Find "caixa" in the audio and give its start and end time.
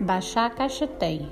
0.50-0.86